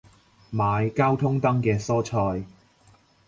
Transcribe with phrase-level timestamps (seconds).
[0.49, 2.43] 買交通燈嘅蔬菜